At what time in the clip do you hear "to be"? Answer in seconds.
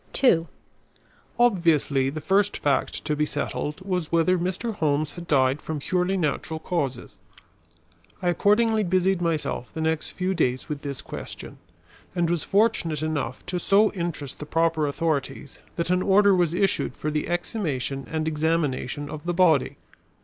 3.05-3.23